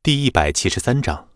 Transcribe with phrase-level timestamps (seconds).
[0.00, 1.28] 第一百七十三章，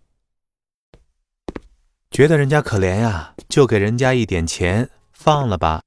[2.12, 5.82] 觉得人家可怜呀，就给人家一点钱，放了吧。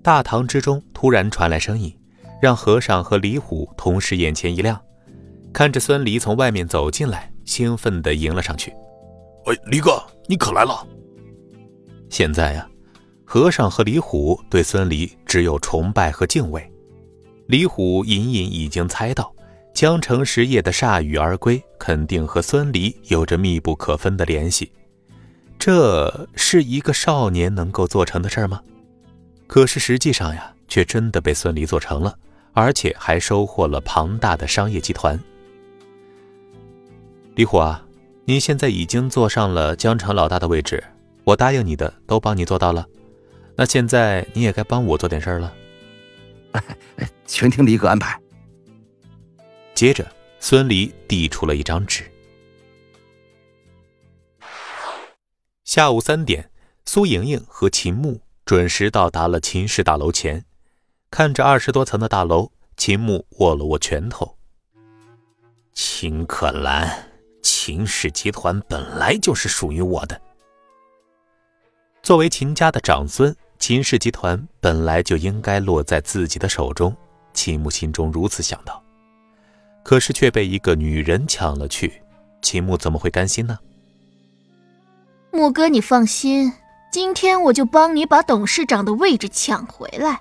[0.00, 1.94] 大堂之中突然传来声音，
[2.40, 4.80] 让和尚和李虎同时眼前一亮，
[5.52, 8.70] 看着孙离从外面走进来，兴奋地迎了上去。
[9.46, 10.86] 哎，离哥，你可来了！
[12.08, 12.66] 现在呀，
[13.24, 16.72] 和尚和李虎对孙离只有崇拜和敬畏。
[17.48, 19.34] 李虎隐隐已经猜到。
[19.76, 24.72] 江城实业的铩羽而归，肯定和孙离有着密不可分的联系。
[25.58, 28.62] 这是一个少年能够做成的事吗？
[29.46, 32.18] 可是实际上呀，却真的被孙离做成了，
[32.54, 35.20] 而且还收获了庞大的商业集团。
[37.34, 37.86] 李虎啊，
[38.24, 40.82] 你现在已经坐上了江城老大的位置，
[41.22, 42.86] 我答应你的都帮你做到了，
[43.54, 45.52] 那现在你也该帮我做点事儿了。
[47.28, 48.18] 全听李哥安排。
[49.76, 52.10] 接着，孙离递出了一张纸。
[55.66, 56.50] 下午三点，
[56.86, 60.42] 苏莹莹和秦牧准时到达了秦氏大楼前。
[61.10, 64.38] 看着二十多层的大楼，秦牧握了握拳头。
[65.74, 67.10] 秦可兰，
[67.42, 70.18] 秦氏集团本来就是属于我的。
[72.02, 76.96] 作为秦家的长孙，秦氏集团本来就应该落在自己的手中。
[77.34, 78.82] 秦牧心中如此想到。
[79.86, 82.02] 可是却被一个女人抢了去，
[82.42, 83.56] 秦牧怎么会甘心呢？
[85.30, 86.52] 牧哥，你放心，
[86.90, 90.20] 今天我就帮你把董事长的位置抢回来。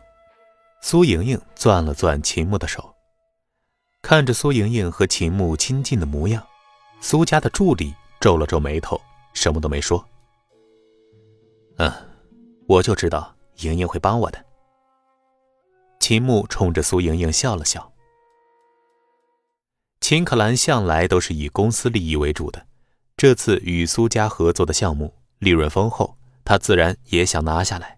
[0.83, 2.93] 苏莹莹攥了攥秦牧的手，
[4.03, 6.45] 看着苏莹莹和秦牧亲近的模样，
[7.01, 9.01] 苏家的助理皱了皱眉头，
[9.33, 10.07] 什么都没说。
[11.77, 11.91] 嗯，
[12.67, 14.45] 我就知道莹莹会帮我的。
[15.99, 17.91] 秦牧冲着苏莹莹笑了笑。
[20.07, 22.67] 秦可兰向来都是以公司利益为主的，
[23.17, 27.97] 这次与苏家合作的项目利润丰厚，他自然也想拿下来。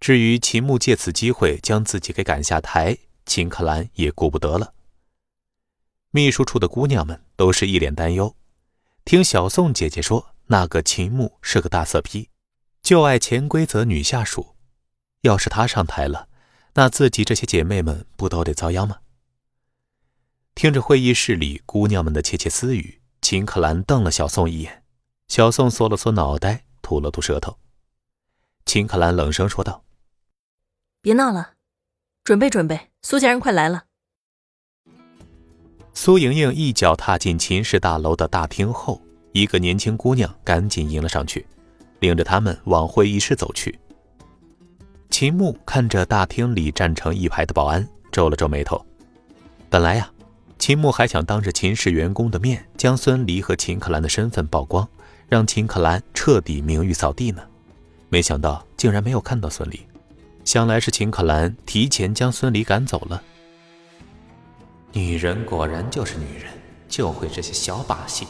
[0.00, 2.96] 至于秦牧借此机会将自己给赶下台，
[3.26, 4.72] 秦可兰也顾不得了。
[6.12, 8.34] 秘书处的姑娘们都是一脸担忧，
[9.04, 12.30] 听小宋姐姐说，那个秦牧是个大色批，
[12.82, 14.56] 就爱潜规则女下属，
[15.20, 16.28] 要是他上台了，
[16.72, 19.00] 那自己这些姐妹们不都得遭殃吗？
[20.54, 24.82] 听着会议室里姑娘们的窃窃私语，秦可兰瞪了小宋一眼。
[25.28, 27.56] 小宋缩了缩脑袋，吐了吐舌头。
[28.66, 29.82] 秦可兰冷声说道
[31.00, 31.54] ：“别闹了，
[32.22, 33.84] 准备准备，苏家人快来了。”
[35.94, 39.00] 苏莹莹一脚踏进秦氏大楼的大厅后，
[39.32, 41.46] 一个年轻姑娘赶紧迎了上去，
[42.00, 43.76] 领着他们往会议室走去。
[45.10, 48.84] 秦牧看着大厅里站成一排的保安，皱了皱眉头。
[49.70, 50.11] 本来呀。
[50.62, 54.88] 秦牧还想当着秦氏员工的面将孙离和秦可兰的身份曝光，
[55.28, 57.42] 让秦可兰彻底名誉扫地呢。
[58.08, 59.80] 没想到竟然没有看到孙离，
[60.44, 63.20] 想来是秦可兰提前将孙离赶走了。
[64.92, 66.52] 女人果然就是女人，
[66.88, 68.24] 就会这些小把戏。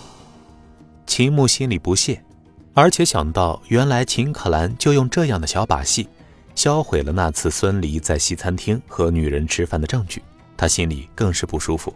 [1.07, 2.25] 秦牧心里不屑，
[2.73, 6.09] 而且想到原来秦可兰就用这样的小把戏
[6.55, 10.23] 销毁了那次孙离在西餐厅和女人吃饭的证据，
[10.57, 11.95] 他心里更是不舒服。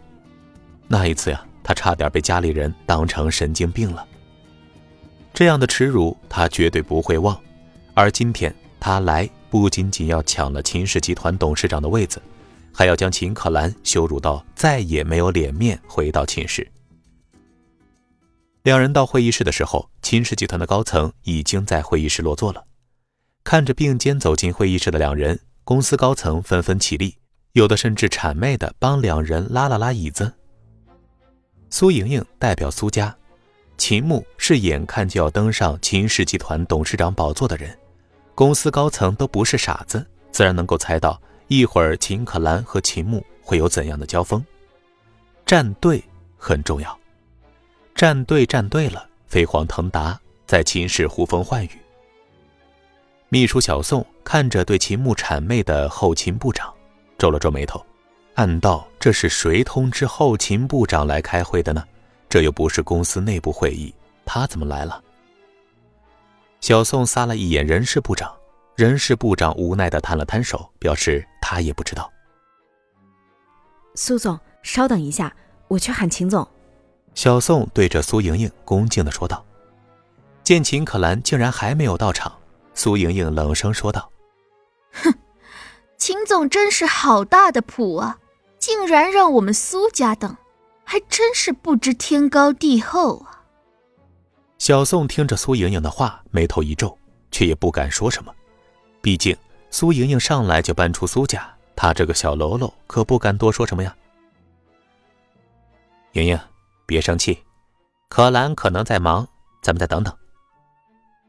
[0.87, 4.07] 那一次呀，他差点被家里人当成神经病了。
[5.33, 7.37] 这样的耻辱，他绝对不会忘。
[7.93, 12.21] 而今天他来，不仅仅要抢了秦氏集团董事长的位子，
[12.73, 16.67] 还要将秦可兰羞辱到再也没有脸面回到秦氏。
[18.63, 22.63] 两人到会议室的时候，秦氏集团的高层已经在会议室落座了。
[23.43, 27.15] 看着并肩走进会议室的两人，公司高层纷纷起立，
[27.53, 30.33] 有的甚至谄媚地帮两人拉了拉椅子。
[31.69, 33.15] 苏莹莹代表苏家，
[33.77, 37.77] 秦牧是眼看就要登上秦氏集团董事长宝座的人，
[38.33, 44.43] 公司高层都不是傻子，自然能够猜到一会儿秦可兰和秦牧会有怎样的交锋。
[45.45, 46.03] 站队
[46.37, 46.97] 很重要，
[47.93, 51.69] 站队站对了，飞黄腾达，在秦氏呼风唤雨。
[53.29, 56.73] 秘书小宋看着对秦牧谄媚的后勤部长，
[57.17, 57.85] 皱了皱眉头。
[58.37, 61.83] 暗道：“这是谁通知后勤部长来开会的呢？
[62.29, 63.91] 这又不是公司内部会议，
[64.25, 65.03] 他怎么来了？”
[66.61, 68.31] 小宋撒了一眼人事部长，
[68.75, 72.11] 人事部长无奈的摊了摊手，表示他也不知道。
[73.95, 75.35] 苏总，稍等一下，
[75.67, 76.47] 我去喊秦总。
[77.15, 79.43] 小宋对着苏莹莹恭敬的说道。
[80.43, 82.31] 见秦可兰竟然还没有到场，
[82.75, 84.11] 苏莹莹冷声说道
[84.93, 85.11] ：“哼，
[85.97, 88.19] 秦总真是好大的谱啊！”
[88.59, 90.35] 竟然让我们苏家等，
[90.83, 93.45] 还真是不知天高地厚啊！
[94.57, 96.97] 小宋听着苏莹莹的话，眉头一皱，
[97.31, 98.33] 却也不敢说什么。
[99.01, 99.37] 毕竟
[99.69, 103.95] 苏莹莹上来就搬出苏家，她这个小喽啰可不敢多说什么呀。
[106.13, 106.39] 莹莹，
[106.85, 107.37] 别生气，
[108.09, 109.27] 可兰可能在忙，
[109.61, 110.11] 咱们再等等。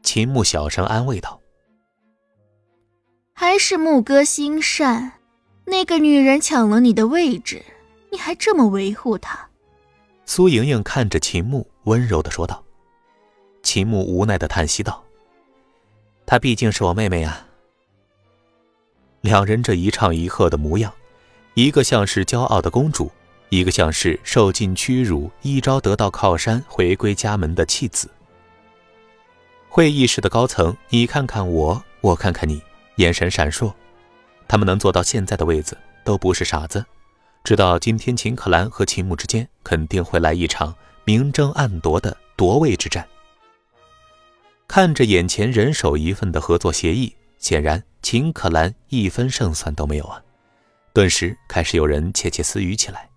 [0.01, 1.39] 秦牧小声安慰道
[3.35, 5.18] ：“还是牧哥心善，
[5.69, 7.63] 那个女人抢了你的位置，
[8.11, 9.47] 你还这么维护她。”
[10.25, 12.63] 苏莹莹看着秦牧，温柔的说道。
[13.61, 15.03] 秦牧无奈的叹息道
[16.25, 17.45] ：“她毕竟是我妹妹啊。”
[19.21, 20.91] 两人这一唱一和的模样，
[21.53, 23.11] 一个像是骄傲的公主，
[23.49, 28.09] 一个像是受尽屈辱、一朝得到靠山、回归家门的弃子。
[29.67, 32.61] 会议室的高层，你看看我，我看看你，
[32.95, 33.71] 眼神闪烁。
[34.49, 36.83] 他们能做到现在的位子，都不是傻子。
[37.43, 40.75] 知道今天秦可兰和秦牧之间肯定会来一场
[41.05, 43.07] 明争暗夺的夺位之战。
[44.67, 50.21] 看着眼前人手一份的合作协议，显然秦可兰一分胜算都没有啊！
[50.93, 53.07] 顿时开始有人窃窃私语起来。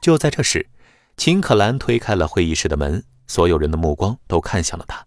[0.00, 0.64] 就在这时，
[1.16, 5.04] 秦可兰推开了会议室的门，所有人的目光都看向了他，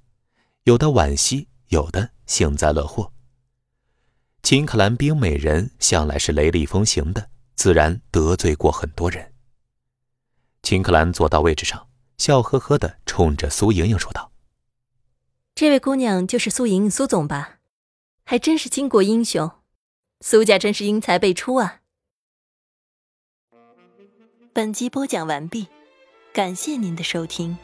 [0.66, 3.12] 有的惋惜，有的幸灾乐祸。
[4.44, 9.34] 秦可兰冰美人向来是雷厉风行的，自然得罪过很多人。
[10.64, 14.32] 秦可兰坐到位置上，笑呵呵的冲着苏莹莹说道
[15.56, 17.60] ：“这位姑娘就是苏莹莹，苏总吧？
[18.26, 19.52] 还真是巾帼英雄，
[20.22, 21.82] 苏家真是英才辈出啊！”
[24.54, 25.68] 本集播讲完毕，
[26.34, 27.58] 感谢您的收听。